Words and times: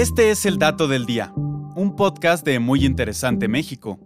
Este 0.00 0.30
es 0.30 0.46
el 0.46 0.56
dato 0.56 0.88
del 0.88 1.04
día, 1.04 1.30
un 1.36 1.94
podcast 1.94 2.42
de 2.42 2.58
Muy 2.58 2.86
Interesante 2.86 3.48
México. 3.48 4.00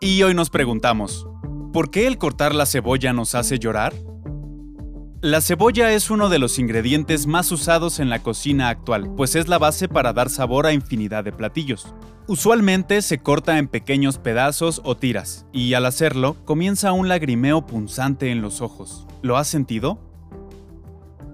Y 0.00 0.20
hoy 0.24 0.34
nos 0.34 0.50
preguntamos, 0.50 1.28
¿por 1.72 1.92
qué 1.92 2.08
el 2.08 2.18
cortar 2.18 2.52
la 2.52 2.66
cebolla 2.66 3.12
nos 3.12 3.36
hace 3.36 3.60
llorar? 3.60 3.94
La 5.20 5.40
cebolla 5.42 5.92
es 5.92 6.10
uno 6.10 6.28
de 6.28 6.40
los 6.40 6.58
ingredientes 6.58 7.28
más 7.28 7.52
usados 7.52 8.00
en 8.00 8.10
la 8.10 8.20
cocina 8.24 8.68
actual, 8.68 9.14
pues 9.16 9.36
es 9.36 9.46
la 9.46 9.58
base 9.58 9.86
para 9.86 10.12
dar 10.12 10.28
sabor 10.28 10.66
a 10.66 10.72
infinidad 10.72 11.22
de 11.22 11.30
platillos. 11.30 11.94
Usualmente 12.26 13.00
se 13.02 13.18
corta 13.18 13.58
en 13.58 13.68
pequeños 13.68 14.18
pedazos 14.18 14.80
o 14.82 14.96
tiras, 14.96 15.46
y 15.52 15.74
al 15.74 15.86
hacerlo 15.86 16.34
comienza 16.44 16.90
un 16.90 17.06
lagrimeo 17.06 17.64
punzante 17.64 18.32
en 18.32 18.42
los 18.42 18.60
ojos. 18.60 19.06
¿Lo 19.22 19.36
has 19.36 19.46
sentido? 19.46 20.00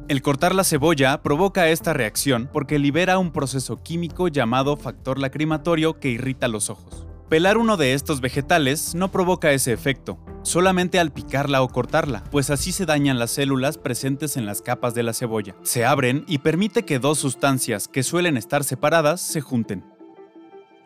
El 0.08 0.22
cortar 0.22 0.54
la 0.54 0.64
cebolla 0.64 1.20
provoca 1.20 1.68
esta 1.68 1.92
reacción 1.92 2.48
porque 2.50 2.78
libera 2.78 3.18
un 3.18 3.30
proceso 3.30 3.82
químico 3.82 4.28
llamado 4.28 4.78
factor 4.78 5.18
lacrimatorio 5.18 6.00
que 6.00 6.08
irrita 6.08 6.48
los 6.48 6.70
ojos. 6.70 7.06
Pelar 7.28 7.58
uno 7.58 7.76
de 7.76 7.92
estos 7.92 8.22
vegetales 8.22 8.94
no 8.94 9.10
provoca 9.10 9.52
ese 9.52 9.74
efecto, 9.74 10.18
solamente 10.44 10.98
al 10.98 11.12
picarla 11.12 11.60
o 11.60 11.68
cortarla, 11.68 12.24
pues 12.30 12.48
así 12.48 12.72
se 12.72 12.86
dañan 12.86 13.18
las 13.18 13.32
células 13.32 13.76
presentes 13.76 14.38
en 14.38 14.46
las 14.46 14.62
capas 14.62 14.94
de 14.94 15.02
la 15.02 15.12
cebolla. 15.12 15.54
Se 15.62 15.84
abren 15.84 16.24
y 16.26 16.38
permite 16.38 16.86
que 16.86 16.98
dos 16.98 17.18
sustancias 17.18 17.86
que 17.86 18.02
suelen 18.02 18.38
estar 18.38 18.64
separadas 18.64 19.20
se 19.20 19.42
junten. 19.42 19.84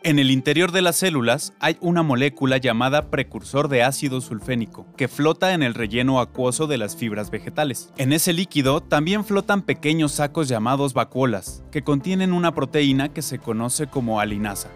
En 0.04 0.18
el 0.18 0.32
interior 0.32 0.72
de 0.72 0.82
las 0.82 0.96
células 0.96 1.52
hay 1.60 1.76
una 1.80 2.02
molécula 2.02 2.56
llamada 2.56 3.08
precursor 3.08 3.68
de 3.68 3.84
ácido 3.84 4.20
sulfénico, 4.20 4.84
que 4.96 5.06
flota 5.06 5.54
en 5.54 5.62
el 5.62 5.74
relleno 5.74 6.18
acuoso 6.18 6.66
de 6.66 6.76
las 6.76 6.96
fibras 6.96 7.30
vegetales. 7.30 7.92
En 7.98 8.12
ese 8.12 8.32
líquido 8.32 8.80
también 8.80 9.24
flotan 9.24 9.62
pequeños 9.62 10.10
sacos 10.10 10.48
llamados 10.48 10.92
vacuolas, 10.92 11.62
que 11.70 11.82
contienen 11.82 12.32
una 12.32 12.52
proteína 12.52 13.10
que 13.10 13.22
se 13.22 13.38
conoce 13.38 13.86
como 13.86 14.18
alinasa. 14.18 14.70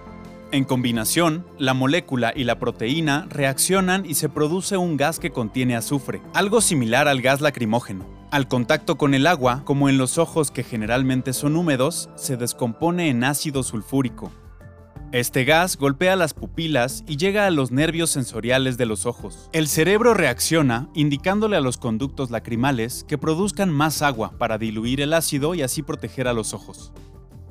En 0.53 0.63
combinación, 0.63 1.45
la 1.59 1.75
molécula 1.75 2.33
y 2.35 2.45
la 2.45 2.61
proteína 2.61 3.27
reaccionan 3.29 4.07
y 4.07 4.15
se 4.15 4.29
produce 4.29 4.77
un 4.77 4.97
gas 4.97 5.19
que 5.19 5.33
contiene 5.33 5.75
azufre, 5.75 6.23
algo 6.35 6.61
similar 6.61 7.09
al 7.09 7.21
gas 7.21 7.41
lacrimógeno. 7.41 8.07
Al 8.31 8.47
contacto 8.47 8.97
con 8.97 9.13
el 9.13 9.27
agua, 9.27 9.63
como 9.65 9.89
en 9.89 9.99
los 9.99 10.19
ojos 10.19 10.53
que 10.53 10.63
generalmente 10.63 11.33
son 11.33 11.57
húmedos, 11.57 12.11
se 12.15 12.37
descompone 12.37 13.09
en 13.09 13.25
ácido 13.25 13.65
sulfúrico. 13.65 14.31
Este 15.17 15.47
gas 15.47 15.79
golpea 15.79 16.15
las 16.15 16.35
pupilas 16.35 17.03
y 17.07 17.17
llega 17.17 17.47
a 17.47 17.51
los 17.51 17.71
nervios 17.71 18.11
sensoriales 18.11 18.77
de 18.77 18.85
los 18.85 19.07
ojos. 19.07 19.49
El 19.55 19.67
cerebro 19.67 20.13
reacciona 20.13 20.91
indicándole 20.93 21.57
a 21.57 21.63
los 21.63 21.79
conductos 21.79 22.31
lacrimales 22.31 23.03
que 23.09 23.17
produzcan 23.17 23.73
más 23.73 24.03
agua 24.03 24.33
para 24.37 24.59
diluir 24.59 25.01
el 25.01 25.15
ácido 25.15 25.55
y 25.55 25.63
así 25.63 25.81
proteger 25.81 26.29
a 26.29 26.35
los 26.35 26.53
ojos. 26.53 26.93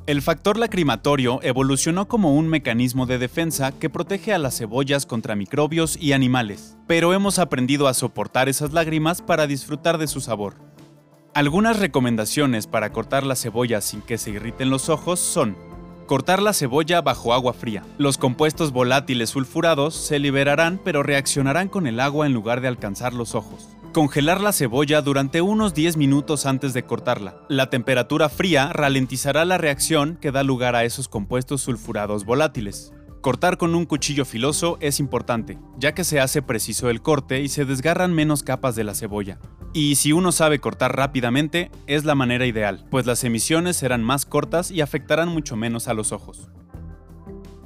El 0.06 0.22
factor 0.22 0.60
lacrimatorio 0.60 1.40
evolucionó 1.42 2.08
como 2.08 2.36
un 2.36 2.50
mecanismo 2.50 3.08
de 3.08 3.18
defensa 3.18 3.72
que 3.72 3.90
protege 3.90 4.32
a 4.32 4.38
las 4.38 4.60
cebollas 4.60 5.08
contra 5.08 5.36
microbios 5.36 5.98
y 6.00 6.14
animales, 6.14 6.78
pero 6.86 7.14
hemos 7.14 7.40
aprendido 7.40 7.88
a 7.88 7.96
soportar 7.96 8.48
esas 8.48 8.74
lágrimas 8.74 9.24
para 9.24 9.48
disfrutar 9.48 9.98
de 9.98 10.06
su 10.06 10.22
sabor. 10.22 10.54
Algunas 11.34 11.80
recomendaciones 11.80 12.66
para 12.66 12.94
cortar 12.94 13.26
la 13.26 13.36
cebolla 13.36 13.82
sin 13.82 14.02
que 14.02 14.18
se 14.20 14.30
irriten 14.30 14.70
los 14.70 14.88
ojos 14.88 15.20
son 15.20 15.58
Cortar 16.06 16.40
la 16.40 16.54
cebolla 16.54 17.02
bajo 17.02 17.34
agua 17.34 17.54
fría. 17.54 17.84
Los 17.98 18.20
compuestos 18.20 18.72
volátiles 18.72 19.32
sulfurados 19.32 19.96
se 19.96 20.20
liberarán 20.20 20.80
pero 20.84 21.02
reaccionarán 21.02 21.68
con 21.68 21.88
el 21.88 22.00
agua 22.00 22.28
en 22.28 22.34
lugar 22.34 22.62
de 22.62 22.68
alcanzar 22.68 23.14
los 23.14 23.34
ojos. 23.34 23.70
Congelar 23.92 24.40
la 24.40 24.52
cebolla 24.52 25.02
durante 25.02 25.42
unos 25.42 25.74
10 25.74 25.98
minutos 25.98 26.46
antes 26.46 26.76
de 26.76 26.84
cortarla. 26.84 27.38
La 27.50 27.72
temperatura 27.72 28.30
fría 28.30 28.72
ralentizará 28.72 29.46
la 29.46 29.58
reacción 29.58 30.18
que 30.22 30.32
da 30.32 30.44
lugar 30.44 30.76
a 30.76 30.84
esos 30.84 31.08
compuestos 31.08 31.62
sulfurados 31.62 32.24
volátiles. 32.24 32.94
Cortar 33.22 33.58
con 33.58 33.74
un 33.74 33.86
cuchillo 33.86 34.26
filoso 34.26 34.78
es 34.82 35.00
importante, 35.00 35.58
ya 35.80 35.96
que 35.96 36.04
se 36.04 36.20
hace 36.20 36.44
preciso 36.44 36.92
el 36.92 37.02
corte 37.02 37.42
y 37.42 37.48
se 37.48 37.66
desgarran 37.66 38.14
menos 38.14 38.44
capas 38.44 38.76
de 38.76 38.84
la 38.84 38.94
cebolla. 38.94 39.40
Y 39.76 39.96
si 39.96 40.14
uno 40.14 40.32
sabe 40.32 40.60
cortar 40.60 40.96
rápidamente, 40.96 41.70
es 41.86 42.06
la 42.06 42.16
manera 42.16 42.46
ideal, 42.46 42.86
pues 42.90 43.06
las 43.06 43.26
emisiones 43.26 43.76
serán 43.76 44.06
más 44.06 44.26
cortas 44.26 44.72
y 44.72 44.80
afectarán 44.80 45.28
mucho 45.28 45.58
menos 45.58 45.90
a 45.90 45.94
los 45.94 46.14
ojos. 46.14 46.50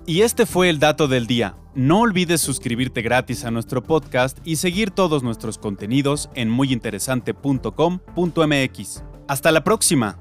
Y 0.08 0.22
este 0.22 0.48
fue 0.48 0.72
el 0.72 0.80
dato 0.80 1.08
del 1.08 1.28
día. 1.28 1.56
No 1.76 2.00
olvides 2.00 2.42
suscribirte 2.42 3.04
gratis 3.04 3.46
a 3.46 3.52
nuestro 3.52 3.84
podcast 3.84 4.40
y 4.44 4.56
seguir 4.56 4.90
todos 4.90 5.22
nuestros 5.22 5.60
contenidos 5.60 6.32
en 6.34 6.50
muyinteresante.com.mx. 6.50 9.04
Hasta 9.28 9.52
la 9.52 9.64
próxima. 9.64 10.18